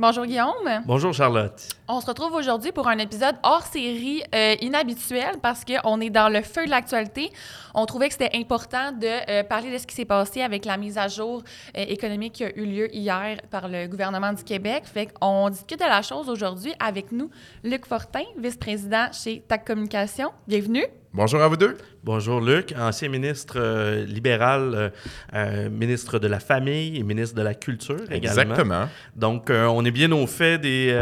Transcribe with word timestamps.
Bonjour 0.00 0.24
Guillaume. 0.24 0.82
Bonjour 0.86 1.12
Charlotte. 1.12 1.60
On 1.86 2.00
se 2.00 2.06
retrouve 2.06 2.32
aujourd'hui 2.32 2.72
pour 2.72 2.88
un 2.88 2.96
épisode 2.96 3.36
hors 3.42 3.66
série 3.66 4.22
euh, 4.34 4.56
inhabituel 4.62 5.36
parce 5.42 5.62
qu'on 5.62 6.00
est 6.00 6.08
dans 6.08 6.30
le 6.30 6.40
feu 6.40 6.64
de 6.64 6.70
l'actualité. 6.70 7.30
On 7.74 7.84
trouvait 7.84 8.08
que 8.08 8.14
c'était 8.14 8.34
important 8.34 8.92
de 8.92 9.30
euh, 9.30 9.42
parler 9.42 9.70
de 9.70 9.76
ce 9.76 9.86
qui 9.86 9.94
s'est 9.94 10.06
passé 10.06 10.40
avec 10.40 10.64
la 10.64 10.78
mise 10.78 10.96
à 10.96 11.06
jour 11.06 11.42
euh, 11.76 11.84
économique 11.86 12.32
qui 12.32 12.44
a 12.44 12.56
eu 12.56 12.64
lieu 12.64 12.96
hier 12.96 13.42
par 13.50 13.68
le 13.68 13.88
gouvernement 13.88 14.32
du 14.32 14.42
Québec. 14.42 14.84
Fait 14.86 15.12
qu'on 15.12 15.50
discute 15.50 15.78
de 15.78 15.84
la 15.84 16.00
chose 16.00 16.30
aujourd'hui 16.30 16.72
avec 16.80 17.12
nous, 17.12 17.28
Luc 17.62 17.84
Fortin, 17.84 18.24
vice-président 18.38 19.12
chez 19.12 19.42
TAC 19.46 19.66
Communication. 19.66 20.30
Bienvenue. 20.48 20.86
Bonjour 21.12 21.42
à 21.42 21.48
vous 21.48 21.56
deux. 21.56 21.76
Bonjour 22.04 22.40
Luc, 22.40 22.72
ancien 22.78 23.08
ministre 23.08 23.54
euh, 23.56 24.06
libéral, 24.06 24.72
euh, 24.74 24.90
euh, 25.34 25.68
ministre 25.68 26.20
de 26.20 26.28
la 26.28 26.38
Famille 26.38 26.96
et 26.96 27.02
ministre 27.02 27.34
de 27.34 27.42
la 27.42 27.52
Culture 27.52 28.00
également. 28.10 28.42
Exactement. 28.42 28.88
Donc, 29.16 29.50
on 29.50 29.84
est 29.84 29.90
bien 29.90 30.12
au 30.12 30.28
fait 30.28 30.58
des, 30.58 30.94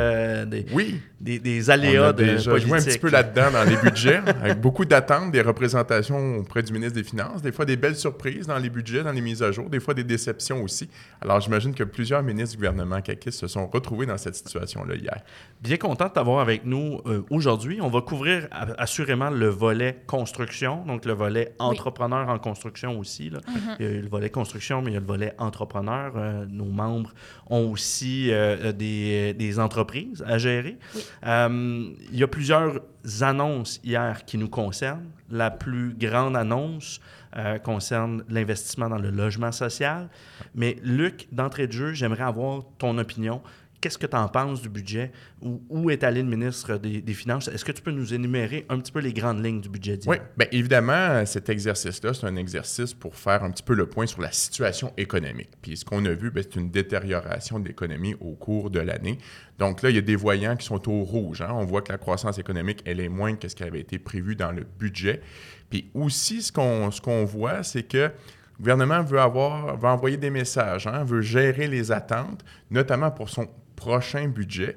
des, 0.46 0.64
oui. 0.72 1.00
des, 1.21 1.39
des 1.39 1.68
aléas 1.68 2.07
on 2.07 2.08
a 2.08 2.13
de 2.14 2.25
déjà 2.25 2.57
joué 2.57 2.79
un 2.79 2.82
petit 2.82 2.99
peu 2.99 3.11
là-dedans 3.11 3.50
dans 3.52 3.64
les 3.64 3.76
budgets, 3.76 4.21
avec 4.43 4.61
beaucoup 4.63 4.86
d'attentes, 4.86 5.30
des 5.30 5.43
représentations 5.43 6.38
auprès 6.38 6.63
du 6.63 6.72
ministre 6.72 6.94
des 6.94 7.04
Finances, 7.04 7.43
des 7.43 7.52
fois 7.52 7.66
des 7.66 7.77
belles 7.77 7.96
surprises 7.96 8.46
dans 8.46 8.58
les 8.58 8.71
budgets, 8.71 9.04
dans 9.04 9.13
les 9.13 9.21
mises 9.21 9.43
à 9.43 9.52
jour, 9.52 9.68
des 9.68 9.79
fois 9.79 9.93
des 9.93 10.04
déceptions 10.04 10.63
aussi. 10.63 10.88
Alors, 11.21 11.40
j'imagine 11.40 11.75
que 11.75 11.85
plusieurs 11.85 12.22
ministres 12.22 12.52
du 12.52 12.57
gouvernement 12.57 13.02
CAQIS 13.02 13.32
se 13.32 13.46
sont 13.46 13.66
retrouvés 13.66 14.07
dans 14.07 14.18
cette 14.18 14.36
situation-là 14.36 14.94
hier. 14.94 15.21
Bien 15.61 15.77
content 15.77 16.07
de 16.07 16.13
t'avoir 16.13 16.40
avec 16.40 16.64
nous 16.64 17.02
aujourd'hui. 17.29 17.79
On 17.82 17.90
va 17.90 18.00
couvrir 18.00 18.49
assurément 18.79 19.29
le 19.29 19.49
volet 19.49 19.97
construction, 20.07 20.84
donc 20.86 21.04
le 21.04 21.12
volet 21.12 21.54
entrepreneur 21.58 22.26
oui. 22.26 22.34
en 22.34 22.38
construction 22.38 22.98
aussi. 22.98 23.30
Là. 23.30 23.40
Mm 23.46 23.52
-hmm. 23.52 23.76
Il 23.80 23.86
y 23.86 23.88
a 23.88 24.00
le 24.00 24.08
volet 24.08 24.30
construction, 24.30 24.82
mais 24.82 24.90
il 24.90 24.94
y 24.94 24.96
a 24.96 25.00
le 25.00 25.07
volet 25.07 25.34
entrepreneur. 25.38 26.12
Euh, 26.16 26.46
nos 26.48 26.71
membres 26.82 27.12
ont 27.48 27.71
aussi 27.72 28.30
euh, 28.30 28.72
des, 28.72 29.34
des, 29.34 29.58
entreprises 29.58 30.24
à 30.26 30.38
gérer. 30.38 30.76
Oui. 30.94 31.02
Euh, 31.26 31.94
il 32.12 32.19
y 32.19 32.22
a 32.22 32.28
plusieurs 32.28 32.72
annonces 33.20 33.80
hier 33.84 34.24
qui 34.27 34.36
nous 34.38 34.50
concernent. 34.50 35.10
La 35.30 35.50
plus 35.50 35.94
grande 35.94 36.36
annonce 36.36 37.00
concerne 37.62 38.24
l'investissement 38.28 38.88
dans 38.88 39.02
le 39.06 39.10
logement 39.10 39.52
social. 39.52 40.08
Mais 40.55 40.72
Luc, 40.83 41.16
d'entrée 41.30 41.66
de 41.66 41.72
jeu, 41.80 41.92
j'aimerais 41.92 42.24
avoir 42.24 42.64
ton 42.78 42.96
opinion. 42.98 43.42
Qu'est-ce 43.80 43.98
que 43.98 44.06
tu 44.06 44.16
en 44.16 44.26
penses 44.26 44.60
du 44.60 44.68
budget? 44.68 45.12
Où, 45.40 45.62
où 45.68 45.90
est 45.90 46.02
allé 46.02 46.22
le 46.22 46.28
ministre 46.28 46.78
des, 46.78 47.14
Finances? 47.14 47.46
Est-ce 47.48 47.64
que 47.64 47.70
tu 47.70 47.80
peux 47.80 47.92
nous 47.92 48.12
énumérer 48.12 48.66
un 48.68 48.78
petit 48.80 48.90
peu 48.90 48.98
les 48.98 49.12
grandes 49.12 49.44
lignes 49.44 49.60
du 49.60 49.68
budget 49.68 50.00
Oui, 50.06 50.16
bien 50.36 50.48
évidemment, 50.50 51.24
cet 51.26 51.48
exercice-là, 51.48 52.12
c'est 52.12 52.26
un 52.26 52.36
exercice 52.36 52.92
pour 52.92 53.14
faire 53.14 53.44
un 53.44 53.50
petit 53.50 53.62
peu 53.62 53.74
le 53.74 53.86
point 53.86 54.06
sur 54.06 54.20
la 54.20 54.32
situation 54.32 54.92
économique. 54.96 55.50
Puis 55.62 55.76
ce 55.76 55.84
qu'on 55.84 56.04
a 56.06 56.12
vu, 56.12 56.32
c'est 56.34 56.56
une 56.56 56.70
détérioration 56.70 57.60
de 57.60 57.68
l'économie 57.68 58.16
au 58.20 58.32
cours 58.32 58.70
de 58.70 58.80
l'année. 58.80 59.18
Donc 59.58 59.82
là, 59.82 59.90
il 59.90 59.96
y 59.96 59.98
a 59.98 60.02
des 60.02 60.16
voyants 60.16 60.56
qui 60.56 60.66
sont 60.66 60.88
au 60.88 61.04
rouge. 61.04 61.42
Hein? 61.42 61.50
On 61.52 61.64
voit 61.64 61.82
que 61.82 61.92
la 61.92 61.98
croissance 61.98 62.38
économique, 62.38 62.82
elle 62.84 62.98
est 62.98 63.08
moins 63.08 63.36
que 63.36 63.48
ce 63.48 63.54
qui 63.54 63.62
avait 63.62 63.80
été 63.80 63.98
prévu 63.98 64.34
dans 64.34 64.50
le 64.50 64.64
budget. 64.78 65.20
Puis 65.70 65.90
aussi, 65.94 66.42
ce 66.42 66.50
qu'on 66.50 66.90
ce 66.90 67.00
qu'on 67.00 67.24
voit, 67.24 67.62
c'est 67.62 67.84
que 67.84 68.10
le 68.58 68.62
gouvernement 68.62 69.02
veut, 69.04 69.20
avoir, 69.20 69.76
veut 69.76 69.88
envoyer 69.88 70.16
des 70.16 70.30
messages, 70.30 70.88
hein? 70.88 71.04
veut 71.04 71.20
gérer 71.20 71.68
les 71.68 71.92
attentes, 71.92 72.44
notamment 72.70 73.12
pour 73.12 73.28
son 73.28 73.46
prochain 73.78 74.26
budget 74.26 74.76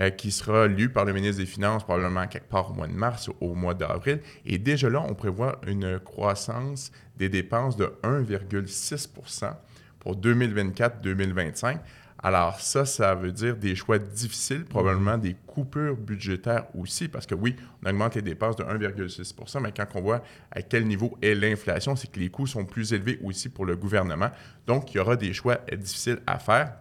euh, 0.00 0.10
qui 0.10 0.32
sera 0.32 0.66
lu 0.66 0.88
par 0.88 1.04
le 1.04 1.12
ministre 1.12 1.40
des 1.40 1.46
Finances 1.46 1.84
probablement 1.84 2.26
quelque 2.26 2.48
part 2.48 2.70
au 2.70 2.74
mois 2.74 2.88
de 2.88 2.92
mars 2.92 3.28
ou 3.28 3.34
au 3.40 3.54
mois 3.54 3.74
d'avril. 3.74 4.20
Et 4.44 4.58
déjà 4.58 4.90
là, 4.90 5.04
on 5.08 5.14
prévoit 5.14 5.60
une 5.66 6.00
croissance 6.00 6.90
des 7.16 7.28
dépenses 7.28 7.76
de 7.76 7.92
1,6% 8.02 9.52
pour 10.00 10.16
2024-2025. 10.16 11.78
Alors 12.22 12.60
ça, 12.60 12.84
ça 12.84 13.14
veut 13.14 13.32
dire 13.32 13.56
des 13.56 13.74
choix 13.74 13.98
difficiles, 13.98 14.64
probablement 14.64 15.16
des 15.16 15.34
coupures 15.46 15.96
budgétaires 15.96 16.66
aussi, 16.76 17.08
parce 17.08 17.26
que 17.26 17.34
oui, 17.34 17.56
on 17.82 17.88
augmente 17.88 18.14
les 18.16 18.22
dépenses 18.22 18.56
de 18.56 18.64
1,6% 18.64 19.60
mais 19.62 19.72
quand 19.72 19.86
on 19.94 20.02
voit 20.02 20.22
à 20.50 20.60
quel 20.60 20.86
niveau 20.86 21.16
est 21.22 21.34
l'inflation, 21.34 21.96
c'est 21.96 22.10
que 22.10 22.20
les 22.20 22.28
coûts 22.28 22.46
sont 22.46 22.64
plus 22.64 22.92
élevés 22.92 23.18
aussi 23.24 23.48
pour 23.48 23.64
le 23.64 23.76
gouvernement. 23.76 24.30
Donc, 24.66 24.92
il 24.92 24.98
y 24.98 25.00
aura 25.00 25.16
des 25.16 25.32
choix 25.32 25.58
difficiles 25.72 26.18
à 26.26 26.38
faire. 26.38 26.74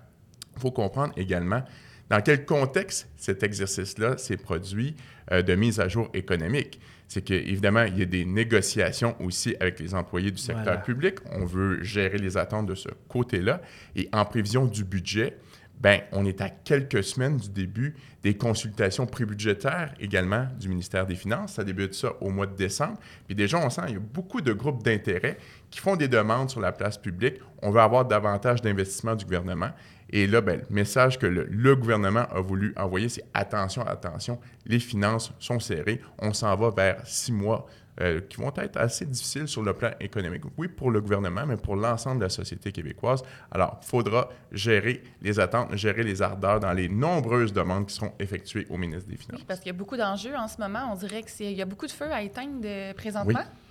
Il 0.59 0.61
faut 0.61 0.71
comprendre 0.71 1.13
également 1.15 1.63
dans 2.09 2.21
quel 2.21 2.45
contexte 2.45 3.07
cet 3.15 3.43
exercice-là 3.43 4.17
s'est 4.17 4.35
produit 4.35 4.95
euh, 5.31 5.41
de 5.41 5.55
mise 5.55 5.79
à 5.79 5.87
jour 5.87 6.09
économique. 6.13 6.81
C'est 7.07 7.21
qu'évidemment, 7.21 7.83
il 7.83 7.97
y 7.97 8.01
a 8.01 8.05
des 8.05 8.25
négociations 8.25 9.15
aussi 9.21 9.55
avec 9.59 9.79
les 9.79 9.95
employés 9.95 10.31
du 10.31 10.37
secteur 10.37 10.63
voilà. 10.63 10.79
public. 10.79 11.15
On 11.31 11.45
veut 11.45 11.81
gérer 11.81 12.17
les 12.17 12.35
attentes 12.35 12.65
de 12.65 12.75
ce 12.75 12.89
côté-là. 13.07 13.61
Et 13.95 14.09
en 14.11 14.25
prévision 14.25 14.65
du 14.65 14.83
budget, 14.83 15.37
ben, 15.79 16.01
on 16.11 16.25
est 16.25 16.41
à 16.41 16.49
quelques 16.49 17.03
semaines 17.03 17.37
du 17.37 17.49
début 17.49 17.95
des 18.21 18.35
consultations 18.35 19.05
prébudgétaires 19.05 19.93
également 19.99 20.45
du 20.59 20.67
ministère 20.67 21.05
des 21.05 21.15
Finances. 21.15 21.53
Ça 21.53 21.63
débute 21.63 21.93
ça 21.93 22.13
au 22.19 22.31
mois 22.31 22.47
de 22.47 22.55
décembre. 22.55 22.99
Puis 23.27 23.35
déjà, 23.35 23.57
on 23.57 23.69
sent 23.69 23.83
qu'il 23.85 23.93
y 23.93 23.97
a 23.97 24.01
beaucoup 24.01 24.41
de 24.41 24.51
groupes 24.51 24.83
d'intérêt 24.83 25.37
qui 25.69 25.79
font 25.79 25.95
des 25.95 26.09
demandes 26.09 26.49
sur 26.49 26.59
la 26.59 26.73
place 26.73 26.97
publique. 26.97 27.35
On 27.61 27.71
veut 27.71 27.79
avoir 27.79 28.05
davantage 28.05 28.61
d'investissement 28.61 29.15
du 29.15 29.23
gouvernement. 29.23 29.69
Et 30.11 30.27
là, 30.27 30.41
ben, 30.41 30.61
le 30.67 30.75
message 30.75 31.19
que 31.19 31.27
le, 31.27 31.45
le, 31.49 31.75
gouvernement 31.75 32.25
a 32.31 32.41
voulu 32.41 32.73
envoyer, 32.77 33.09
c'est 33.09 33.25
attention, 33.33 33.85
attention, 33.85 34.39
les 34.65 34.79
finances 34.79 35.31
sont 35.39 35.59
serrées. 35.59 36.01
On 36.17 36.33
s'en 36.33 36.55
va 36.55 36.71
vers 36.71 37.05
six 37.05 37.31
mois 37.31 37.67
euh, 38.01 38.21
qui 38.29 38.37
vont 38.37 38.53
être 38.55 38.77
assez 38.77 39.05
difficiles 39.05 39.49
sur 39.49 39.61
le 39.61 39.73
plan 39.73 39.91
économique. 39.99 40.43
Oui, 40.57 40.69
pour 40.69 40.89
le 40.89 41.01
gouvernement, 41.01 41.45
mais 41.45 41.57
pour 41.57 41.75
l'ensemble 41.75 42.19
de 42.19 42.23
la 42.23 42.29
société 42.29 42.71
québécoise. 42.71 43.23
Alors, 43.51 43.77
il 43.83 43.85
faudra 43.85 44.29
gérer 44.53 45.03
les 45.21 45.37
attentes, 45.37 45.75
gérer 45.75 46.03
les 46.03 46.21
ardeurs 46.21 46.61
dans 46.61 46.71
les 46.71 46.87
nombreuses 46.87 47.51
demandes 47.51 47.87
qui 47.87 47.95
seront 47.95 48.13
effectuées 48.17 48.65
au 48.69 48.77
ministre 48.77 49.09
des 49.09 49.17
Finances. 49.17 49.41
Oui, 49.41 49.45
parce 49.45 49.59
qu'il 49.59 49.67
y 49.67 49.75
a 49.75 49.77
beaucoup 49.77 49.97
d'enjeux 49.97 50.33
en 50.33 50.47
ce 50.47 50.61
moment. 50.61 50.89
On 50.93 50.95
dirait 50.95 51.23
qu'il 51.23 51.51
y 51.51 51.61
a 51.61 51.65
beaucoup 51.65 51.87
de 51.87 51.91
feux 51.91 52.09
à 52.09 52.21
éteindre 52.21 52.61
de, 52.61 52.93
présentement. 52.93 53.33
Oui. 53.37 53.68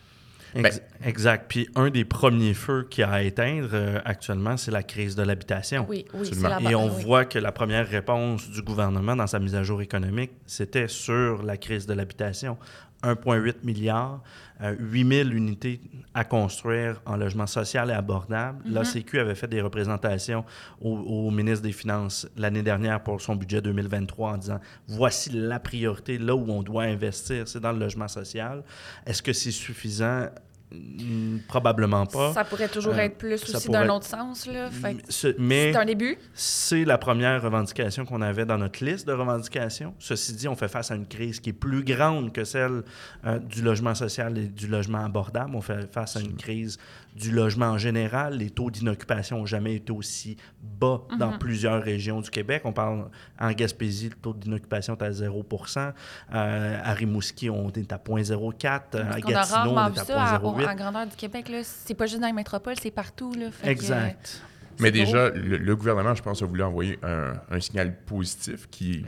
Ex 0.67 0.83
exact. 1.05 1.47
Puis 1.49 1.69
un 1.75 1.91
des 1.91 2.05
premiers 2.05 2.55
feux 2.55 2.87
qu'il 2.91 3.03
y 3.03 3.05
a 3.05 3.11
à 3.13 3.23
éteindre 3.23 3.71
euh, 3.73 4.01
actuellement, 4.05 4.57
c'est 4.57 4.71
la 4.71 4.83
crise 4.83 5.15
de 5.15 5.23
l'habitation. 5.23 5.87
Oui, 5.89 6.05
oui, 6.15 6.31
Et 6.69 6.75
on 6.75 6.87
oui. 6.89 7.03
voit 7.03 7.25
que 7.25 7.39
la 7.39 7.53
première 7.53 7.89
réponse 7.89 8.51
du 8.51 8.63
gouvernement 8.63 9.15
dans 9.17 9.27
sa 9.27 9.39
mise 9.39 9.55
à 9.55 9.63
jour 9.63 9.81
économique, 9.83 10.33
c'était 10.47 10.89
sur 10.89 11.43
la 11.43 11.57
crise 11.57 11.87
de 11.87 11.95
l'habitation. 11.95 12.59
1,8 13.03 13.63
milliard, 13.63 14.23
euh, 14.61 14.75
8 14.79 15.09
000 15.25 15.29
unités 15.31 15.81
à 16.15 16.25
construire 16.25 17.01
en 17.07 17.17
logement 17.17 17.47
social 17.47 17.91
et 17.91 17.93
abordable. 17.93 18.59
Mm 18.65 18.71
-hmm. 18.71 18.75
L'ACQ 18.75 19.21
avait 19.21 19.37
fait 19.37 19.47
des 19.47 19.61
représentations 19.61 20.45
au, 20.81 20.91
au 20.97 21.31
ministre 21.31 21.63
des 21.63 21.73
Finances 21.73 22.27
l'année 22.37 22.65
dernière 22.65 23.01
pour 23.03 23.21
son 23.21 23.37
budget 23.37 23.61
2023 23.61 24.33
en 24.33 24.37
disant 24.39 24.61
voici 24.89 25.31
la 25.31 25.61
priorité, 25.61 26.19
là 26.19 26.35
où 26.35 26.51
on 26.51 26.63
doit 26.65 26.85
investir, 26.85 27.47
c'est 27.47 27.61
dans 27.61 27.73
le 27.73 27.79
logement 27.79 28.09
social. 28.09 28.65
Est-ce 29.07 29.23
que 29.23 29.33
c'est 29.33 29.53
suffisant? 29.53 30.27
Mm, 30.71 31.39
probablement 31.49 32.05
pas. 32.05 32.35
Ça 32.35 32.45
pourrait 32.45 32.69
toujours 32.69 32.93
euh, 32.93 32.99
être 32.99 33.17
plus 33.17 33.43
aussi 33.43 33.71
d'un 33.71 33.89
autre 33.89 34.05
sens. 34.05 34.47
Là. 34.47 34.69
mais 35.39 35.73
c'est 35.73 35.79
un 35.79 35.85
début. 35.87 36.19
C'est 36.35 36.85
la 36.85 36.99
première 36.99 37.41
revendication 37.41 38.05
qu'on 38.05 38.21
avait 38.21 38.45
dans 38.45 38.59
notre 38.59 38.85
liste 38.85 39.07
de 39.07 39.13
revendications. 39.13 39.95
Ceci 39.99 40.35
dit, 40.35 40.47
on 40.47 40.57
fait 40.57 40.69
face 40.69 40.91
à 40.91 40.95
une 40.95 41.07
crise 41.07 41.41
qui 41.41 41.51
est 41.51 41.55
plus 41.55 41.85
grande 41.85 42.33
que 42.33 42.45
celle 42.45 42.83
euh, 43.25 43.39
du 43.39 43.63
logement 43.63 43.95
social 43.95 44.37
et 44.37 44.47
du 44.49 44.67
logement 44.67 45.03
abordable. 45.05 45.53
On 45.55 45.63
fait 45.63 45.91
face 45.91 46.17
à 46.17 46.21
une 46.21 46.37
crise 46.37 46.79
du 47.17 47.31
logement 47.31 47.67
en 47.67 47.79
général. 47.79 48.37
Les 48.37 48.51
taux 48.51 48.71
d'inoccupation 48.71 49.39
n'ont 49.39 49.47
jamais 49.47 49.77
été 49.77 49.91
aussi 49.93 50.37
bas 50.63 51.01
mm 51.09 51.15
-hmm. 51.15 51.19
dans 51.19 51.39
plusieurs 51.39 51.83
régions 51.83 52.21
du 52.21 52.31
Québec. 52.31 52.63
On 52.65 52.73
parle 52.73 53.09
en 53.41 53.53
Gaspésie, 53.53 54.11
le 54.11 54.17
taux 54.17 54.35
d'inoccupation 54.35 54.97
est 54.97 55.03
à 55.03 55.11
0% 55.11 55.93
euh, 56.35 56.81
À 56.85 56.93
Rimouski, 56.93 57.49
on 57.51 57.71
est 57.71 57.93
à 57.93 57.99
0,04 57.99 58.97
À 58.97 59.21
Gatineau, 59.21 59.73
on 59.73 59.95
est 59.95 60.11
à 60.11 60.39
0,8 60.39 60.58
en 60.67 60.75
grandeur 60.75 61.07
du 61.07 61.17
Québec, 61.17 61.51
c'est 61.63 61.95
pas 61.95 62.07
juste 62.07 62.21
dans 62.21 62.27
les 62.27 62.33
métropoles, 62.33 62.77
c'est 62.81 62.91
partout. 62.91 63.33
Là, 63.35 63.49
exact. 63.65 64.43
Que, 64.77 64.83
Mais 64.83 64.91
déjà, 64.91 65.31
le, 65.31 65.57
le, 65.59 65.77
gouvernement, 65.77 66.15
je 66.15 66.23
pense, 66.23 66.43
a 66.43 66.47
voulu 66.47 66.63
envoyer 66.63 66.99
un, 67.03 67.35
un 67.51 67.61
signal 67.61 67.97
positif 68.05 68.69
qui, 68.71 69.05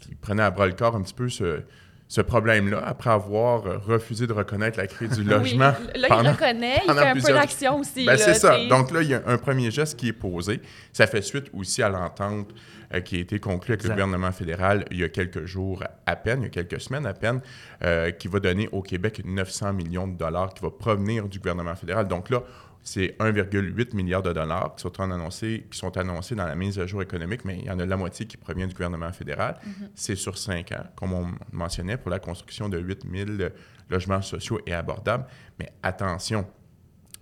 qui, 0.00 0.14
prenait 0.14 0.42
à 0.42 0.50
bras 0.50 0.66
le 0.66 0.74
corps 0.74 0.94
un 0.94 1.02
petit 1.02 1.14
peu 1.14 1.28
ce, 1.28 1.62
ce 2.08 2.22
problème-là, 2.22 2.82
après 2.84 3.10
avoir 3.10 3.62
refusé 3.84 4.26
de 4.26 4.32
reconnaître 4.32 4.78
la 4.78 4.86
crise 4.86 5.10
du 5.10 5.24
logement. 5.28 5.72
oui, 5.78 6.00
là, 6.00 6.08
pendant, 6.08 6.22
il 6.22 6.28
reconnaît, 6.30 6.80
il 6.86 6.92
fait 6.94 6.98
un 6.98 7.12
plusieurs... 7.12 7.34
peu 7.34 7.40
d'action 7.40 7.78
aussi. 7.80 8.06
Ben, 8.06 8.16
c'est 8.16 8.34
ça. 8.34 8.58
Donc 8.66 8.90
là, 8.90 9.02
il 9.02 9.10
y 9.10 9.14
a 9.14 9.22
un 9.26 9.36
premier 9.36 9.70
geste 9.70 9.98
qui 9.98 10.08
est 10.08 10.12
posé. 10.14 10.60
Ça 10.92 11.06
fait 11.06 11.20
suite 11.20 11.50
aussi 11.52 11.82
à 11.82 11.90
l'entente 11.90 12.48
euh, 12.94 13.00
qui 13.00 13.16
a 13.16 13.18
été 13.20 13.38
conclue 13.38 13.72
avec 13.72 13.82
exact. 13.82 13.96
le 13.96 14.02
gouvernement 14.02 14.32
fédéral 14.32 14.86
il 14.90 14.98
y 14.98 15.04
a 15.04 15.10
quelques 15.10 15.44
jours 15.44 15.84
à 16.06 16.16
peine, 16.16 16.40
il 16.40 16.44
y 16.44 16.46
a 16.46 16.64
quelques 16.64 16.80
semaines 16.80 17.04
à 17.04 17.12
peine, 17.12 17.42
euh, 17.84 18.10
qui 18.10 18.28
va 18.28 18.40
donner 18.40 18.66
au 18.72 18.80
Québec 18.80 19.20
900 19.26 19.74
millions 19.74 20.08
de 20.08 20.16
dollars 20.16 20.54
qui 20.54 20.62
va 20.62 20.70
provenir 20.70 21.28
du 21.28 21.38
gouvernement 21.38 21.76
fédéral. 21.76 22.08
Donc 22.08 22.30
là, 22.30 22.42
c'est 22.88 23.14
1,8 23.20 23.94
milliard 23.94 24.22
de 24.22 24.32
dollars 24.32 24.74
qui 24.74 24.82
sont, 24.82 24.98
annoncés, 25.00 25.66
qui 25.70 25.78
sont 25.78 25.94
annoncés 25.98 26.34
dans 26.34 26.46
la 26.46 26.54
mise 26.54 26.78
à 26.78 26.86
jour 26.86 27.02
économique, 27.02 27.44
mais 27.44 27.58
il 27.58 27.66
y 27.66 27.70
en 27.70 27.78
a 27.78 27.84
la 27.84 27.96
moitié 27.98 28.24
qui 28.26 28.38
provient 28.38 28.66
du 28.66 28.72
gouvernement 28.72 29.12
fédéral. 29.12 29.56
Mm 29.62 29.68
-hmm. 29.70 29.88
C'est 29.94 30.16
sur 30.16 30.38
cinq 30.38 30.72
ans, 30.72 30.86
comme 30.96 31.12
on 31.12 31.26
mentionnait, 31.52 31.98
pour 31.98 32.10
la 32.10 32.18
construction 32.18 32.68
de 32.70 32.78
8 32.78 33.04
000 33.12 33.50
logements 33.90 34.22
sociaux 34.22 34.58
et 34.66 34.72
abordables. 34.72 35.26
Mais 35.58 35.68
attention, 35.82 36.46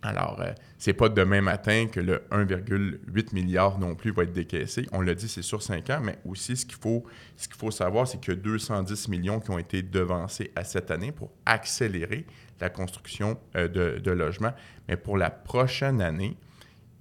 Alors, 0.06 0.40
euh, 0.40 0.52
c'est 0.78 0.92
pas 0.92 1.08
demain 1.08 1.40
matin 1.40 1.86
que 1.86 2.00
le 2.00 2.22
1,8 2.30 3.34
milliard 3.34 3.78
non 3.78 3.94
plus 3.94 4.12
va 4.12 4.22
être 4.22 4.32
décaissé. 4.32 4.86
On 4.92 5.00
l'a 5.00 5.14
dit, 5.14 5.28
c'est 5.28 5.42
sur 5.42 5.62
cinq 5.62 5.90
ans, 5.90 6.00
mais 6.02 6.18
aussi 6.24 6.56
ce 6.56 6.64
qu'il 6.64 6.78
faut, 6.78 7.04
ce 7.36 7.48
qu'il 7.48 7.56
faut 7.56 7.70
savoir, 7.70 8.06
c'est 8.06 8.20
qu'il 8.20 8.34
y 8.34 8.36
a 8.36 8.40
210 8.40 9.08
millions 9.08 9.40
qui 9.40 9.50
ont 9.50 9.58
été 9.58 9.82
devancés 9.82 10.52
à 10.54 10.64
cette 10.64 10.90
année 10.90 11.12
pour 11.12 11.30
accélérer 11.44 12.24
la 12.60 12.70
construction 12.70 13.38
euh, 13.56 13.68
de, 13.68 13.98
de, 13.98 14.10
logements. 14.12 14.52
Mais 14.88 14.96
pour 14.96 15.18
la 15.18 15.30
prochaine 15.30 16.00
année, 16.00 16.36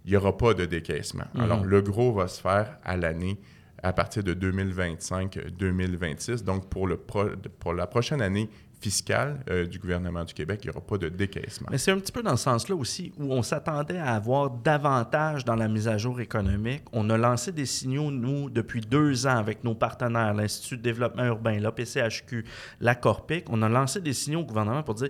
il 0.06 0.12
n'y 0.12 0.18
aura 0.18 0.38
pas 0.38 0.54
de 0.54 0.66
décaissement. 0.66 1.26
Alors, 1.38 1.64
le 1.64 1.82
gros 1.82 2.14
va 2.14 2.28
se 2.28 2.42
faire 2.42 2.78
à 2.84 2.96
l'année 2.96 3.40
à 3.82 3.94
partir 3.94 4.24
de 4.24 4.34
2025-2026. 4.34 6.44
Donc, 6.44 6.70
pour, 6.70 6.88
le 6.88 6.98
pour 6.98 7.74
la 7.74 7.88
prochaine 7.88 8.22
année 8.22 8.50
fiscale 8.80 9.40
euh, 9.50 9.66
du 9.66 9.80
gouvernement 9.80 10.24
du 10.24 10.34
Québec, 10.34 10.62
il 10.64 10.68
n'y 10.68 10.76
aura 10.76 10.86
pas 10.86 10.98
de 10.98 11.10
décaissement. 11.10 11.68
Mais 11.72 11.78
c'est 11.78 11.92
un 11.92 12.00
petit 12.00 12.12
peu 12.12 12.22
dans 12.22 12.38
ce 12.38 12.44
sens-là 12.44 12.76
aussi 12.76 13.14
où 13.18 13.32
on 13.32 13.42
s'attendait 13.42 13.98
à 13.98 14.14
avoir 14.14 14.50
davantage 14.50 15.46
dans 15.46 15.56
la 15.56 15.68
mise 15.68 15.88
à 15.88 15.98
jour 15.98 16.20
économique. 16.22 16.84
On 16.92 17.10
a 17.10 17.18
lancé 17.18 17.52
des 17.52 17.66
signaux, 17.66 18.12
nous, 18.12 18.50
depuis 18.50 18.82
deux 18.82 19.28
ans 19.28 19.38
avec 19.38 19.64
nos 19.64 19.76
partenaires, 19.76 20.34
l'Institut 20.34 20.78
de 20.78 20.84
développement 20.84 21.26
urbain, 21.26 21.60
l'APCHQ, 21.60 22.46
la 22.82 22.96
Corpic. 22.96 23.46
On 23.50 23.62
a 23.62 23.70
lancé 23.70 24.02
des 24.02 24.14
signaux 24.14 24.42
au 24.42 24.46
gouvernement 24.46 24.84
pour 24.84 24.96
dire 24.96 25.10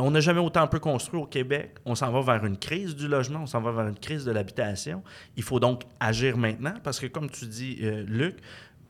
on 0.00 0.10
n'a 0.10 0.20
jamais 0.20 0.40
autant 0.40 0.66
peu 0.66 0.80
construit 0.80 1.20
au 1.20 1.26
Québec. 1.26 1.76
On 1.84 1.94
s'en 1.94 2.10
va 2.10 2.20
vers 2.20 2.44
une 2.44 2.58
crise 2.58 2.96
du 2.96 3.08
logement, 3.08 3.40
on 3.42 3.46
s'en 3.46 3.60
va 3.60 3.70
vers 3.72 3.86
une 3.86 3.98
crise 3.98 4.24
de 4.24 4.32
l'habitation. 4.32 5.02
Il 5.36 5.42
faut 5.42 5.60
donc 5.60 5.82
agir 6.00 6.36
maintenant 6.36 6.74
parce 6.82 6.98
que, 6.98 7.06
comme 7.06 7.30
tu 7.30 7.46
dis, 7.46 7.78
euh, 7.82 8.04
Luc, 8.06 8.36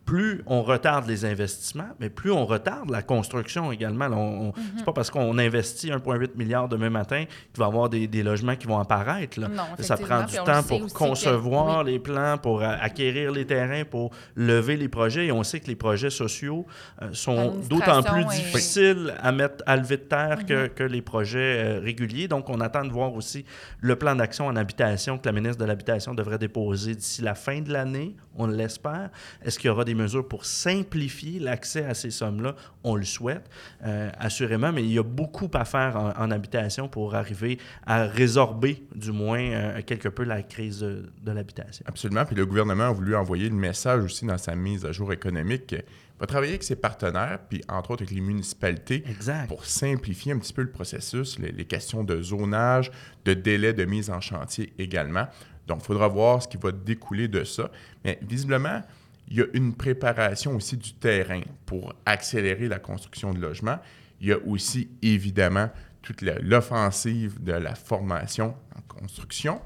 plus 0.04 0.42
on 0.46 0.62
retarde 0.62 1.06
les 1.06 1.24
investissements, 1.24 1.88
mais 1.98 2.10
plus 2.10 2.30
on 2.30 2.46
retarde 2.46 2.90
la 2.90 3.02
construction 3.02 3.72
également. 3.72 4.08
Mm 4.08 4.52
C'est 4.76 4.84
pas 4.84 4.92
parce 4.92 5.10
qu'on 5.10 5.38
investit 5.38 5.90
1,8 5.90 6.36
milliard 6.36 6.68
demain 6.68 6.90
matin 6.90 7.24
qu'il 7.24 7.60
va 7.60 7.66
y 7.66 7.68
avoir 7.68 7.88
des, 7.88 8.22
logements 8.22 8.56
qui 8.56 8.66
vont 8.66 8.78
apparaître. 8.78 9.40
Là. 9.40 9.48
ça 9.78 9.96
prend 9.96 10.24
du 10.24 10.36
temps 10.36 10.62
pour 10.62 10.92
concevoir 10.92 11.84
les 11.84 11.98
plans, 11.98 12.38
pour 12.38 12.62
acquérir 12.62 13.32
les 13.32 13.46
terrains, 13.46 13.84
pour 13.84 14.10
lever 14.36 14.76
les 14.76 14.88
projets. 14.88 15.26
Et 15.26 15.32
on 15.32 15.42
sait 15.42 15.60
que 15.60 15.66
les 15.66 15.76
projets 15.76 16.10
sociaux 16.10 16.66
euh, 17.02 17.08
sont 17.12 17.54
d'autant 17.68 18.02
plus 18.02 18.24
difficiles 18.26 19.14
à 19.20 19.32
mettre 19.32 19.62
à 19.66 19.76
lever 19.76 19.96
de 19.96 20.02
terre 20.02 20.46
que, 20.46 20.68
mm-hmm. 20.68 20.86
les 20.86 21.02
projets 21.02 21.64
euh, 21.64 21.80
réguliers. 21.80 22.28
Donc, 22.28 22.48
on 22.48 22.60
attend 22.60 22.84
de 22.84 22.90
voir 22.90 23.14
aussi 23.14 23.44
le 23.80 23.96
plan 23.96 24.14
d'action 24.14 24.46
en 24.46 24.56
habitation 24.56 25.18
que 25.18 25.26
la 25.26 25.32
ministre 25.32 25.58
de 25.58 25.64
l'Habitation 25.64 26.14
devrait 26.14 26.38
déposer 26.38 26.94
d'ici 26.94 27.22
la 27.22 27.34
fin 27.34 27.60
de 27.60 27.72
l'année, 27.72 28.16
on 28.36 28.46
l'espère. 28.46 29.10
Est-ce 29.44 29.58
qu'il 29.58 29.68
y 29.68 29.70
aura 29.70 29.84
des 29.84 29.93
mesures 29.94 30.26
pour 30.26 30.44
simplifier 30.44 31.38
l'accès 31.38 31.84
à 31.84 31.94
ces 31.94 32.10
sommes-là. 32.10 32.54
On 32.82 32.96
le 32.96 33.04
souhaite, 33.04 33.48
euh, 33.84 34.10
assurément, 34.18 34.72
mais 34.72 34.82
il 34.82 34.92
y 34.92 34.98
a 34.98 35.02
beaucoup 35.02 35.50
à 35.54 35.64
faire 35.64 35.96
en, 35.96 36.30
habitation 36.30 36.88
pour 36.88 37.14
arriver 37.14 37.58
à 37.86 38.04
résorber, 38.06 38.84
du 38.94 39.12
moins, 39.12 39.40
euh, 39.40 39.82
quelque 39.82 40.08
peu 40.08 40.24
la 40.24 40.42
crise 40.42 40.80
de, 40.80 41.32
l'habitation. 41.32 41.84
Absolument. 41.88 42.24
Puis 42.24 42.36
le 42.36 42.46
gouvernement 42.46 42.84
a 42.84 42.92
voulu 42.92 43.16
envoyer 43.16 43.48
le 43.48 43.54
message 43.54 44.04
aussi 44.04 44.26
dans 44.26 44.38
sa 44.38 44.54
mise 44.54 44.84
à 44.84 44.92
jour 44.92 45.12
économique. 45.12 45.72
Il 45.72 46.20
va 46.20 46.26
travailler 46.26 46.52
avec 46.52 46.62
ses 46.62 46.76
partenaires, 46.76 47.40
puis 47.48 47.62
entre 47.68 47.92
autres 47.92 48.02
avec 48.02 48.14
les 48.14 48.20
municipalités, 48.20 49.04
pour 49.48 49.64
simplifier 49.64 50.32
un 50.32 50.38
petit 50.38 50.52
peu 50.52 50.62
le 50.62 50.70
processus, 50.70 51.38
les, 51.38 51.50
les 51.50 51.64
questions 51.64 52.04
de 52.04 52.22
zonage, 52.22 52.90
de 53.24 53.34
délai 53.34 53.72
de 53.72 53.84
mise 53.84 54.10
en 54.10 54.20
chantier 54.20 54.72
également. 54.78 55.26
Donc, 55.66 55.78
il 55.80 55.84
faudra 55.84 56.08
voir 56.08 56.42
ce 56.42 56.48
qui 56.48 56.56
va 56.56 56.72
découler 56.72 57.28
de 57.28 57.44
ça. 57.44 57.70
Mais 58.04 58.18
visiblement, 58.22 58.82
il 59.28 59.38
y 59.38 59.40
a 59.40 59.46
une 59.54 59.74
préparation 59.74 60.54
aussi 60.56 60.76
du 60.76 60.94
terrain 60.94 61.40
pour 61.66 61.94
accélérer 62.04 62.68
la 62.68 62.78
construction 62.78 63.32
de 63.32 63.40
logements. 63.40 63.78
Il 64.20 64.28
y 64.28 64.32
a 64.32 64.38
aussi, 64.46 64.90
évidemment, 65.02 65.70
toute 66.02 66.22
l'offensive 66.22 67.42
de 67.42 67.52
la 67.52 67.74
formation 67.74 68.54
en 68.76 68.80
construction 68.82 69.60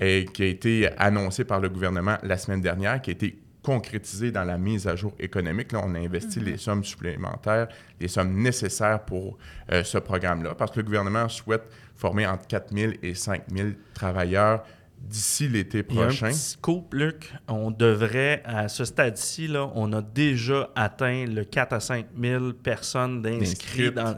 et 0.00 0.26
qui 0.32 0.42
a 0.42 0.46
été 0.46 0.88
annoncée 0.98 1.44
par 1.44 1.60
le 1.60 1.68
gouvernement 1.68 2.16
la 2.22 2.38
semaine 2.38 2.60
dernière, 2.60 3.02
qui 3.02 3.10
a 3.10 3.12
été 3.12 3.38
concrétisée 3.62 4.30
dans 4.30 4.44
la 4.44 4.56
mise 4.56 4.86
à 4.86 4.96
jour 4.96 5.12
économique. 5.18 5.72
Là, 5.72 5.82
on 5.84 5.94
a 5.94 5.98
investi 5.98 6.38
mm-hmm. 6.38 6.44
les 6.44 6.56
sommes 6.56 6.84
supplémentaires, 6.84 7.68
les 8.00 8.08
sommes 8.08 8.40
nécessaires 8.40 9.04
pour 9.04 9.36
euh, 9.70 9.84
ce 9.84 9.98
programme-là, 9.98 10.54
parce 10.54 10.70
que 10.70 10.78
le 10.78 10.84
gouvernement 10.84 11.28
souhaite 11.28 11.64
former 11.94 12.26
entre 12.26 12.46
4 12.46 12.74
000 12.74 12.92
et 13.02 13.14
5 13.14 13.42
000 13.54 13.70
travailleurs 13.92 14.64
d'ici 15.00 15.48
l'été 15.48 15.82
prochain. 15.82 16.26
Un 16.26 16.30
petit 16.30 16.38
scoop, 16.38 16.94
Luc. 16.94 17.32
On 17.48 17.70
devrait, 17.70 18.42
à 18.44 18.68
ce 18.68 18.84
stade-ci, 18.84 19.50
on 19.74 19.92
a 19.92 20.02
déjà 20.02 20.70
atteint 20.76 21.24
le 21.26 21.44
4 21.44 21.72
à 21.72 21.80
5 21.80 22.06
000 22.20 22.52
personnes 22.52 23.22
d'inscrites 23.22 23.94
dans, 23.94 24.14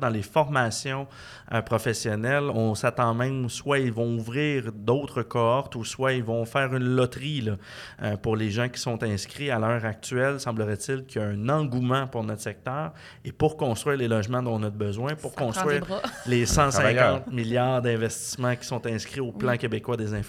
dans, 0.00 0.08
les 0.08 0.22
formations 0.22 1.06
euh, 1.52 1.62
professionnelles. 1.62 2.44
On 2.54 2.74
s'attend 2.74 3.14
même, 3.14 3.48
soit 3.48 3.78
ils 3.78 3.92
vont 3.92 4.16
ouvrir 4.16 4.72
d'autres 4.72 5.22
cohortes 5.22 5.74
ou 5.74 5.84
soit 5.84 6.12
ils 6.12 6.24
vont 6.24 6.44
faire 6.44 6.74
une 6.74 6.96
loterie 6.96 7.40
là, 7.40 7.56
euh, 8.02 8.16
pour 8.16 8.36
les 8.36 8.50
gens 8.50 8.68
qui 8.68 8.80
sont 8.80 9.02
inscrits. 9.02 9.50
À 9.50 9.58
l'heure 9.58 9.84
actuelle, 9.84 10.38
semblerait-il 10.38 11.04
qu'il 11.06 11.20
y 11.20 11.24
a 11.24 11.28
un 11.28 11.48
engouement 11.48 12.06
pour 12.06 12.22
notre 12.24 12.42
secteur 12.42 12.92
et 13.24 13.32
pour 13.32 13.56
construire 13.56 13.96
les 13.96 14.08
logements 14.08 14.42
dont 14.42 14.54
on 14.54 14.62
a 14.62 14.70
besoin, 14.70 15.14
pour 15.14 15.34
construire 15.34 15.84
les 16.26 16.46
150 16.46 17.32
milliards 17.32 17.82
d'investissements 17.82 18.54
qui 18.54 18.66
sont 18.66 18.86
inscrits 18.86 19.20
au 19.20 19.32
plan 19.32 19.56
québécois 19.56 19.96
des 19.96 20.12
infrastructures, 20.12 20.25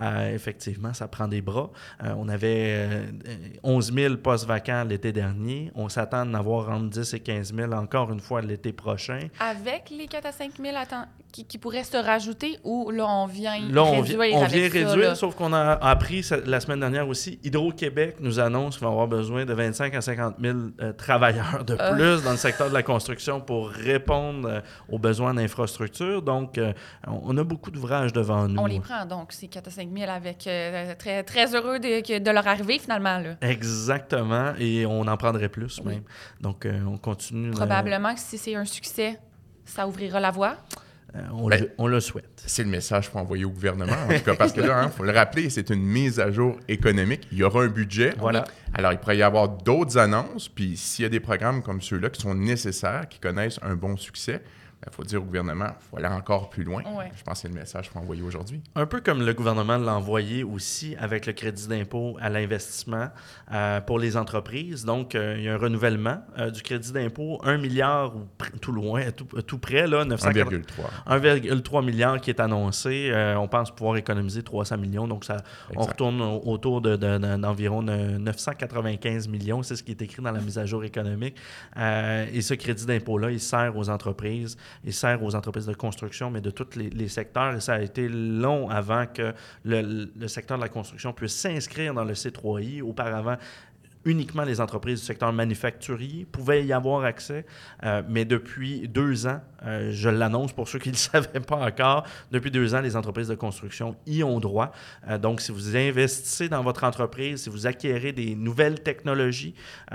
euh, 0.00 0.34
effectivement, 0.34 0.94
ça 0.94 1.08
prend 1.08 1.28
des 1.28 1.40
bras. 1.40 1.70
Euh, 2.02 2.14
on 2.16 2.28
avait 2.28 3.02
11 3.62 3.90
euh, 3.90 3.94
000 3.94 4.16
postes 4.16 4.46
vacants 4.46 4.84
l'été 4.84 5.12
dernier. 5.12 5.70
On 5.74 5.88
s'attend 5.88 6.26
d'en 6.26 6.34
avoir 6.34 6.70
entre 6.70 6.90
10 6.90 7.14
et 7.14 7.20
15 7.20 7.54
000 7.54 7.72
encore 7.72 8.12
une 8.12 8.20
fois 8.20 8.42
l'été 8.42 8.72
prochain. 8.72 9.20
Avec 9.40 9.90
les 9.90 10.06
4 10.06 10.26
à 10.26 10.32
5 10.32 10.52
000 10.60 10.76
qui, 11.32 11.44
qui, 11.44 11.58
pourraient 11.58 11.84
se 11.84 11.96
rajouter 11.96 12.58
ou 12.62 12.90
là, 12.90 13.06
on 13.08 13.26
vient 13.26 13.58
là, 13.68 13.82
on 13.82 14.00
réduire? 14.00 14.34
on 14.34 14.44
vient 14.44 14.68
réduire, 14.68 15.16
sauf 15.16 15.34
qu'on 15.34 15.52
a 15.52 15.72
appris 15.72 16.24
la 16.46 16.60
semaine 16.60 16.80
dernière 16.80 17.08
aussi, 17.08 17.40
Hydro-Québec 17.42 18.16
nous 18.20 18.38
annonce 18.38 18.76
qu'il 18.76 18.86
va 18.86 18.92
avoir 18.92 19.08
besoin 19.08 19.44
de 19.44 19.52
25 19.52 19.94
à 19.94 20.00
50 20.00 20.36
000 20.40 20.58
travailleurs 20.96 21.64
de 21.64 21.74
plus 21.74 22.22
dans 22.22 22.30
le 22.30 22.36
secteur 22.36 22.68
de 22.68 22.74
la 22.74 22.84
construction 22.84 23.40
pour 23.40 23.68
répondre 23.68 24.62
aux 24.88 24.98
besoins 24.98 25.34
d'infrastructures. 25.34 26.22
Donc, 26.22 26.60
on 27.06 27.36
a 27.36 27.44
beaucoup 27.44 27.72
d'ouvrages 27.72 28.12
devant 28.12 28.46
nous 28.46 28.62
donc, 29.08 29.32
ces 29.32 29.48
4 29.48 29.68
à 29.68 29.70
5 29.70 29.88
000 29.96 30.10
avec 30.10 30.46
euh, 30.46 30.94
très, 30.98 31.22
très 31.22 31.54
heureux 31.54 31.78
de, 31.78 32.18
de, 32.18 32.30
leur 32.30 32.46
arrivée, 32.46 32.78
finalement. 32.78 33.18
Là. 33.18 33.36
Exactement, 33.40 34.52
et 34.58 34.86
on 34.86 35.02
en 35.02 35.16
prendrait 35.16 35.48
plus 35.48 35.82
même. 35.84 36.02
Donc, 36.40 36.66
euh, 36.66 36.80
on 36.86 36.96
continue. 36.96 37.50
Probablement 37.50 38.14
que 38.14 38.20
si 38.20 38.38
c'est 38.38 38.54
un 38.54 38.64
succès, 38.64 39.18
ça 39.64 39.86
ouvrira 39.86 40.20
la 40.20 40.30
voie. 40.30 40.56
Euh, 41.16 41.20
on, 41.32 41.48
le, 41.48 41.72
on, 41.78 41.86
le, 41.86 42.00
souhaite. 42.00 42.42
C'est 42.44 42.64
le 42.64 42.70
message 42.70 43.08
pour 43.08 43.20
envoyer 43.20 43.44
au 43.44 43.50
gouvernement, 43.50 43.92
en 43.92 44.18
tout 44.18 44.24
cas, 44.24 44.34
parce 44.34 44.52
que 44.52 44.60
là, 44.60 44.82
il 44.82 44.86
hein, 44.86 44.90
faut 44.90 45.04
le 45.04 45.12
rappeler, 45.12 45.48
c'est 45.48 45.70
une 45.70 45.84
mise 45.84 46.18
à 46.18 46.32
jour 46.32 46.58
économique. 46.66 47.28
Il 47.30 47.38
y 47.38 47.44
aura 47.44 47.62
un 47.62 47.68
budget. 47.68 48.14
Voilà. 48.18 48.44
Alors, 48.72 48.92
il 48.92 48.98
pourrait 48.98 49.18
y 49.18 49.22
avoir 49.22 49.48
d'autres 49.48 49.96
annonces, 49.96 50.48
puis 50.48 50.76
s'il 50.76 51.04
y 51.04 51.06
a 51.06 51.08
des 51.08 51.20
programmes 51.20 51.62
comme 51.62 51.80
ceux-là 51.80 52.10
qui 52.10 52.20
sont 52.20 52.34
nécessaires, 52.34 53.08
qui 53.08 53.20
connaissent 53.20 53.60
un 53.62 53.76
bon 53.76 53.96
succès, 53.96 54.42
il 54.86 54.92
faut 54.92 55.04
dire 55.04 55.22
au 55.22 55.24
gouvernement, 55.24 55.66
il 55.68 55.90
faut 55.90 55.96
aller 55.96 56.14
encore 56.14 56.50
plus 56.50 56.64
loin. 56.64 56.82
Je 57.14 57.22
pense 57.22 57.34
que 57.34 57.40
c'est 57.40 57.48
le 57.48 57.54
message 57.54 57.84
qu'il 57.84 57.92
faut 57.92 57.98
envoyer 57.98 58.22
aujourd'hui. 58.22 58.62
Un 58.74 58.86
peu 58.86 59.00
comme 59.00 59.24
le 59.24 59.32
gouvernement 59.32 59.76
l'a 59.78 59.94
envoyé 59.94 60.44
aussi 60.44 60.96
avec 60.98 61.26
le 61.26 61.32
crédit 61.32 61.68
d'impôt 61.68 62.16
à 62.20 62.28
l'investissement 62.28 63.08
euh, 63.52 63.80
pour 63.80 63.98
les 63.98 64.16
entreprises. 64.16 64.84
Donc, 64.84 65.14
euh, 65.14 65.36
il 65.38 65.44
y 65.44 65.48
a 65.48 65.54
un 65.54 65.58
renouvellement 65.58 66.22
euh, 66.38 66.50
du 66.50 66.62
crédit 66.62 66.92
d'impôt, 66.92 67.40
1 67.44 67.58
milliard 67.58 68.14
ou 68.16 68.26
tout 68.60 68.72
loin, 68.72 69.02
tout, 69.10 69.58
près, 69.58 69.86
là, 69.86 70.04
1,3. 70.04 70.64
1,3 71.06 71.84
milliard 71.84 72.20
qui 72.20 72.30
est 72.30 72.40
annoncé. 72.40 73.12
on 73.36 73.48
pense 73.48 73.70
pouvoir 73.70 73.96
économiser 73.96 74.42
300 74.42 74.78
millions. 74.78 75.08
Donc, 75.08 75.24
ça, 75.24 75.38
on 75.76 75.82
retourne 75.82 76.20
autour 76.20 76.80
d'environ 76.80 77.82
de, 77.82 78.18
995 78.18 79.28
millions. 79.28 79.62
C'est 79.62 79.76
ce 79.76 79.82
qui 79.82 79.92
est 79.92 80.02
écrit 80.02 80.22
dans 80.22 80.32
la 80.32 80.40
mise 80.40 80.58
à 80.58 80.66
jour 80.66 80.84
économique. 80.84 81.36
et 81.76 82.40
ce 82.40 82.54
crédit 82.54 82.86
d'impôt-là, 82.86 83.30
il 83.30 83.40
sert 83.40 83.76
aux 83.76 83.88
entreprises 83.88 84.56
il 84.82 84.92
sert 84.92 85.22
aux 85.22 85.34
entreprises 85.34 85.66
de 85.66 85.74
construction, 85.74 86.30
mais 86.30 86.40
de 86.40 86.50
tous 86.50 86.76
les, 86.76 87.08
secteurs. 87.08 87.54
Et 87.54 87.60
ça 87.60 87.74
a 87.74 87.80
été 87.80 88.08
long 88.08 88.70
avant 88.70 89.06
que 89.06 89.32
le, 89.64 90.10
le 90.16 90.28
secteur 90.28 90.58
de 90.58 90.62
la 90.62 90.68
construction 90.68 91.12
puisse 91.12 91.34
s'inscrire 91.34 91.94
dans 91.94 92.04
le 92.04 92.14
C3I. 92.14 92.82
Auparavant, 92.82 93.36
uniquement 94.04 94.44
les 94.44 94.60
entreprises 94.60 95.00
du 95.00 95.06
secteur 95.06 95.32
manufacturier 95.32 96.26
pouvaient 96.30 96.64
y 96.64 96.72
avoir 96.72 97.04
accès. 97.04 97.44
Euh, 97.84 98.02
mais 98.08 98.24
depuis 98.24 98.88
deux 98.88 99.26
ans, 99.26 99.40
euh, 99.64 99.90
je 99.90 100.08
l'annonce 100.08 100.52
pour 100.52 100.68
ceux 100.68 100.78
qui 100.78 100.90
ne 100.90 100.94
le 100.94 100.98
savaient 100.98 101.40
pas 101.40 101.56
encore, 101.56 102.04
depuis 102.30 102.50
deux 102.50 102.74
ans, 102.74 102.80
les 102.80 102.96
entreprises 102.96 103.28
de 103.28 103.34
construction 103.34 103.96
y 104.06 104.22
ont 104.22 104.40
droit. 104.40 104.72
Euh, 105.08 105.18
donc, 105.18 105.40
si 105.40 105.52
vous 105.52 105.76
investissez 105.76 106.48
dans 106.48 106.62
votre 106.62 106.84
entreprise, 106.84 107.42
si 107.42 107.50
vous 107.50 107.66
acquérez 107.66 108.12
des 108.12 108.34
nouvelles 108.34 108.80
technologies 108.80 109.54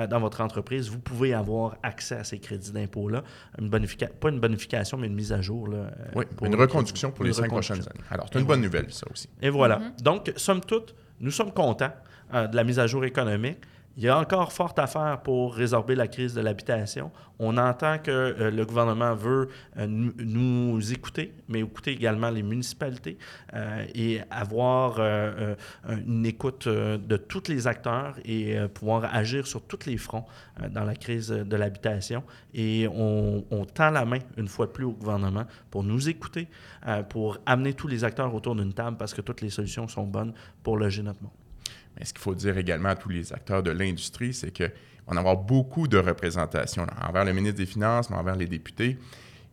dans 0.09 0.19
votre 0.19 0.41
entreprise, 0.41 0.89
vous 0.89 0.99
pouvez 0.99 1.33
avoir 1.33 1.77
accès 1.83 2.15
à 2.15 2.23
ces 2.23 2.39
crédits 2.39 2.71
d'impôt-là. 2.71 3.23
Une 3.59 3.69
pas 3.69 4.29
une 4.29 4.39
bonification, 4.39 4.97
mais 4.97 5.07
une 5.07 5.15
mise 5.15 5.31
à 5.31 5.41
jour. 5.41 5.67
Là, 5.67 5.91
oui, 6.15 6.25
une 6.43 6.55
reconduction 6.55 7.11
pour 7.11 7.25
les 7.25 7.33
cinq 7.33 7.47
prochaines 7.47 7.81
années. 7.81 8.03
Alors, 8.09 8.27
c'est 8.31 8.39
une 8.39 8.45
bonne 8.45 8.61
nouvelle, 8.61 8.91
ça 8.91 9.05
aussi. 9.11 9.29
Et 9.41 9.49
voilà. 9.49 9.79
Mm-hmm. 9.79 10.03
Donc, 10.03 10.33
somme 10.35 10.61
toute, 10.61 10.95
nous 11.19 11.31
sommes 11.31 11.51
contents 11.51 11.93
de 12.33 12.55
la 12.55 12.63
mise 12.63 12.79
à 12.79 12.87
jour 12.87 13.05
économique. 13.05 13.59
Il 13.99 14.05
y 14.05 14.07
a 14.07 14.17
encore 14.17 14.53
fort 14.53 14.73
à 14.77 14.87
faire 14.87 15.19
pour 15.23 15.53
résorber 15.53 15.93
la 15.93 16.07
crise 16.07 16.33
de 16.33 16.39
l'habitation. 16.39 17.11
On 17.37 17.57
entend 17.57 17.97
que 17.99 18.09
euh, 18.09 18.49
le 18.49 18.65
gouvernement 18.65 19.13
veut 19.13 19.49
euh, 19.75 19.87
nous, 19.87 20.93
écouter, 20.93 21.33
mais 21.49 21.59
écouter 21.59 21.91
également 21.91 22.29
les 22.29 22.41
municipalités 22.41 23.17
euh, 23.53 23.85
et 23.93 24.21
avoir 24.31 25.01
une 25.89 26.25
écoute 26.25 26.69
de 26.69 27.17
tous 27.17 27.49
les 27.49 27.67
acteurs 27.67 28.15
et 28.23 28.57
pouvoir 28.73 29.13
agir 29.13 29.45
sur 29.45 29.63
tous 29.63 29.85
les 29.85 29.97
fronts 29.97 30.25
dans 30.71 30.85
la 30.85 30.95
crise 30.95 31.27
de 31.27 31.55
l'habitation. 31.57 32.23
Et 32.53 32.87
on, 32.87 33.43
on, 33.51 33.65
tend 33.65 33.89
la 33.89 34.05
main 34.05 34.19
une 34.37 34.47
fois 34.47 34.67
de 34.67 34.71
plus 34.71 34.85
au 34.85 34.93
gouvernement 34.93 35.43
pour 35.69 35.83
nous 35.83 36.07
écouter, 36.07 36.47
pour 37.09 37.37
amener 37.45 37.73
tous 37.73 37.89
les 37.89 38.05
acteurs 38.05 38.33
autour 38.33 38.55
d'une 38.55 38.73
table 38.73 38.95
parce 38.95 39.13
que 39.13 39.21
toutes 39.21 39.41
les 39.41 39.49
solutions 39.49 39.89
sont 39.89 40.05
bonnes 40.05 40.33
pour 40.63 40.77
loger 40.77 41.03
notre 41.03 41.21
monde. 41.21 41.33
Ce 42.01 42.13
qu'il 42.13 42.21
faut 42.21 42.35
dire 42.35 42.57
également 42.57 42.89
à 42.89 42.95
tous 42.95 43.09
les 43.09 43.33
acteurs 43.33 43.63
de 43.63 43.71
l'industrie, 43.71 44.33
c'est 44.33 44.55
qu'on 44.55 45.13
va 45.13 45.19
avoir 45.19 45.37
beaucoup 45.37 45.87
de 45.87 45.97
représentation 45.97 46.85
envers 47.05 47.25
le 47.25 47.33
ministre 47.33 47.57
des 47.57 47.65
Finances, 47.65 48.09
mais 48.09 48.15
envers 48.15 48.35
les 48.35 48.47
députés. 48.47 48.97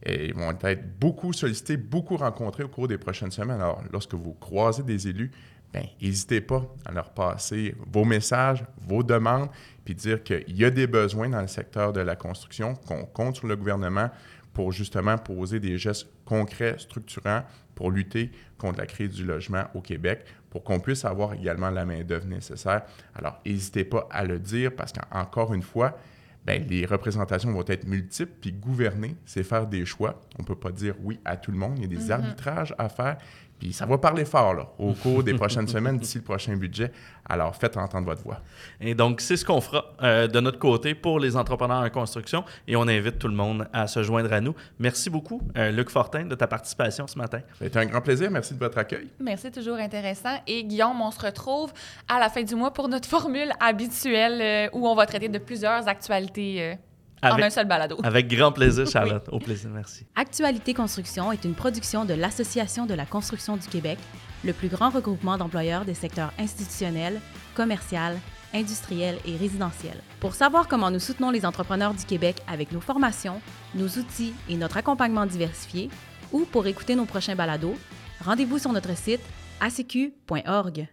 Ils 0.07 0.35
vont 0.35 0.57
être 0.63 0.99
beaucoup 1.01 1.33
sollicités, 1.33 1.77
beaucoup 1.77 2.17
rencontrés 2.17 2.63
au 2.63 2.69
cours 2.69 2.87
des 2.87 2.99
prochaines 2.99 3.33
semaines. 3.33 3.61
Alors, 3.61 3.83
lorsque 3.93 4.15
vous 4.15 4.35
croisez 4.35 4.83
des 4.83 5.09
élus, 5.09 5.33
ben, 5.73 5.85
n'hésitez 6.01 6.41
pas 6.41 6.63
à 6.85 6.93
leur 6.93 7.11
passer 7.11 7.75
vos 7.93 8.05
messages, 8.05 8.65
vos 8.87 9.03
demandes, 9.03 9.49
puis 9.85 9.95
dire 9.95 10.23
qu'il 10.23 10.57
y 10.57 10.65
a 10.65 10.71
des 10.71 10.87
besoins 10.87 11.29
dans 11.29 11.41
le 11.41 11.49
secteur 11.49 11.93
de 11.93 12.01
la 12.01 12.17
construction, 12.17 12.75
qu'on 12.75 13.05
compte 13.05 13.37
sur 13.37 13.47
le 13.47 13.57
gouvernement 13.57 14.11
pour 14.53 14.73
justement 14.73 15.19
poser 15.19 15.61
des 15.61 15.77
gestes 15.77 16.07
concrets, 16.25 16.77
structurants 16.79 17.43
pour 17.75 17.91
lutter 17.91 18.31
contre 18.57 18.79
la 18.79 18.87
crise 18.87 19.11
du 19.11 19.25
logement 19.25 19.65
au 19.75 19.83
Québec, 19.83 20.25
pour 20.57 20.65
qu'on 20.65 20.81
puisse 20.81 21.05
avoir 21.05 21.35
également 21.35 21.69
la 21.69 21.85
main-d'œuvre 21.85 22.25
nécessaire. 22.25 22.81
Alors, 23.15 23.39
n'hésitez 23.45 23.85
pas 23.85 24.09
à 24.11 24.25
le 24.25 24.39
dire 24.39 24.75
parce 24.75 24.91
qu'encore 24.91 25.53
une 25.53 25.61
fois, 25.61 25.99
bien, 26.47 26.61
les 26.61 26.87
représentations 26.87 27.53
vont 27.53 27.65
être 27.67 27.87
multiples, 27.87 28.33
puis 28.41 28.53
gouverner, 28.53 29.17
c'est 29.27 29.43
faire 29.43 29.67
des 29.67 29.85
choix. 29.85 30.19
On 30.39 30.45
ne 30.45 30.47
peut 30.47 30.55
pas 30.55 30.73
dire 30.73 30.95
oui 31.03 31.21
à 31.27 31.37
tout 31.37 31.51
le 31.53 31.59
monde. 31.59 31.75
Il 31.77 31.83
y 31.83 31.85
a 31.85 31.89
des 31.89 32.07
mm-hmm. 32.07 32.11
arbitrages 32.11 32.75
à 32.79 32.89
faire. 32.89 33.19
Puis 33.59 33.73
ça 33.73 33.87
va 33.87 33.99
parler 33.99 34.25
fort 34.25 34.55
là, 34.55 34.69
au 34.79 34.93
cours 34.93 35.23
des 35.23 35.35
prochaines 35.35 35.69
semaines 35.69 35.99
d'ici 35.99 36.19
le 36.19 36.25
prochain 36.25 36.57
budget. 36.57 36.93
Alors 37.29 37.55
faites 37.57 37.77
entendre 37.77 38.07
votre 38.07 38.23
voix. 38.23 38.41
Et 38.81 38.95
donc, 38.95 39.21
c'est 39.21 39.37
ce 39.37 39.45
qu'on 39.45 39.61
fera 39.61 39.85
euh, 40.03 40.27
de 40.27 40.41
notre 40.41 40.59
côté 40.59 40.95
pour 40.95 41.19
les 41.19 41.37
entrepreneurs 41.37 41.83
en 41.83 41.91
construction 41.91 42.45
et 42.69 42.77
on 42.77 42.83
invite 42.83 43.19
tout 43.19 43.29
le 43.29 43.35
monde 43.35 43.69
à 43.73 43.87
se 43.87 44.03
joindre 44.03 44.33
à 44.33 44.41
nous. 44.41 44.55
Merci 44.79 45.11
beaucoup, 45.11 45.41
euh, 45.57 45.71
Luc 45.71 45.91
Fortin, 45.91 46.25
de 46.25 46.35
ta 46.35 46.47
participation 46.47 47.07
ce 47.07 47.19
matin. 47.19 47.41
C'était 47.59 47.79
un 47.79 47.87
grand 47.87 48.01
plaisir. 48.01 48.31
Merci 48.31 48.55
de 48.55 48.59
votre 48.59 48.79
accueil. 48.79 49.09
Merci, 49.19 49.51
toujours 49.51 49.77
intéressant. 49.77 50.37
Et 50.47 50.65
Guillaume, 50.65 51.01
on 51.01 51.11
se 51.11 51.21
retrouve 51.21 51.73
à 52.09 52.19
la 52.19 52.29
fin 52.29 52.43
du 52.43 52.55
mois 52.55 52.73
pour 52.73 52.89
notre 52.89 53.09
formule 53.09 53.53
habituelle 53.61 54.41
euh, 54.41 54.79
où 54.79 54.87
on 54.87 54.95
va 54.95 55.07
traiter 55.07 55.29
de 55.29 55.39
plusieurs 55.39 55.89
actualités 55.89 56.77
avec, 57.23 57.45
en 57.45 57.47
un 57.47 57.51
seul 57.51 57.67
balado. 57.67 57.99
Avec 58.03 58.29
grand 58.29 58.53
plaisir, 58.53 58.87
Charlotte. 58.91 59.27
Au 59.31 59.39
plaisir, 59.39 59.71
merci. 59.71 60.07
Actualité 60.15 60.75
Construction 60.75 61.33
est 61.33 61.45
une 61.45 61.55
production 61.55 62.05
de 62.05 62.15
l'Association 62.15 62.87
de 62.87 62.95
la 62.95 63.07
construction 63.07 63.57
du 63.57 63.67
Québec, 63.67 63.99
le 64.45 64.53
plus 64.53 64.69
grand 64.69 64.91
regroupement 64.91 65.39
d'employeurs 65.39 65.85
des 65.85 65.95
secteurs 65.95 66.33
institutionnels, 66.39 67.21
commercial, 67.55 68.19
industriel 68.55 69.19
et 69.27 69.37
résidentiel. 69.37 69.97
Pour 70.21 70.35
savoir 70.35 70.69
comment 70.69 70.91
nous 70.91 71.01
soutenons 71.01 71.31
les 71.31 71.45
entrepreneurs 71.45 71.95
du 71.95 72.05
Québec 72.05 72.37
avec 72.49 72.73
nos 72.73 72.81
formations, 72.81 73.41
nos 73.75 73.89
outils 73.89 74.35
et 74.49 74.57
notre 74.57 74.77
accompagnement 74.77 75.27
diversifié, 75.27 75.91
ou 76.33 76.45
pour 76.45 76.67
écouter 76.67 76.95
nos 76.97 77.05
prochains 77.05 77.37
balados, 77.37 77.77
rendez-vous 78.25 78.59
sur 78.59 78.73
notre 78.73 78.97
site 78.97 79.21
acq.org. 79.61 80.89